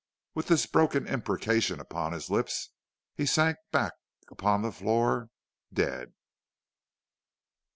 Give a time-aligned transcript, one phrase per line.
[0.33, 2.69] With this broken imprecation upon his lips,
[3.13, 3.93] he sank back
[4.29, 5.29] upon the floor,
[5.71, 6.15] dead."